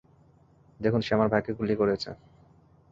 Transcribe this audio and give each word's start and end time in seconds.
দেখুন, 0.79 1.01
সে 1.01 1.11
আমার 1.15 1.29
ভাইকে 1.29 1.51
গুলি 1.53 1.75
করেছে! 1.75 2.09